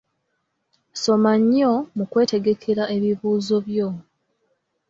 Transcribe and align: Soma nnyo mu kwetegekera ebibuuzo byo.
Soma 1.01 1.33
nnyo 1.39 1.71
mu 1.95 2.03
kwetegekera 2.11 2.83
ebibuuzo 2.95 3.57
byo. 3.67 3.87